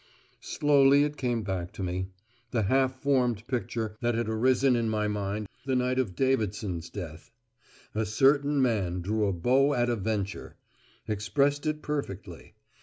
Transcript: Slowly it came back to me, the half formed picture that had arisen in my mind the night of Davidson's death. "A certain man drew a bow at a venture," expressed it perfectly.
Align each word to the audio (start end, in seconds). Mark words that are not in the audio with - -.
Slowly 0.39 1.03
it 1.03 1.15
came 1.15 1.43
back 1.43 1.71
to 1.73 1.83
me, 1.83 2.07
the 2.49 2.63
half 2.63 2.99
formed 2.99 3.45
picture 3.45 3.95
that 4.01 4.15
had 4.15 4.27
arisen 4.27 4.75
in 4.75 4.89
my 4.89 5.07
mind 5.07 5.45
the 5.67 5.75
night 5.75 5.99
of 5.99 6.15
Davidson's 6.15 6.89
death. 6.89 7.29
"A 7.93 8.07
certain 8.07 8.59
man 8.63 9.01
drew 9.01 9.27
a 9.27 9.31
bow 9.31 9.75
at 9.75 9.91
a 9.91 9.95
venture," 9.95 10.55
expressed 11.07 11.67
it 11.67 11.83
perfectly. 11.83 12.55